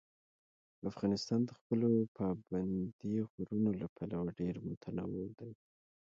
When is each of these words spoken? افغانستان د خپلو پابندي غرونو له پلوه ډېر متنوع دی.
افغانستان 0.91 1.39
د 1.45 1.51
خپلو 1.59 1.89
پابندي 2.17 3.15
غرونو 3.31 3.69
له 3.81 3.87
پلوه 3.95 4.27
ډېر 4.39 4.55
متنوع 4.69 5.29
دی. 5.39 5.51